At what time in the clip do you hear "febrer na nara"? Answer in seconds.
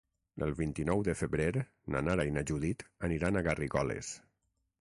1.19-2.27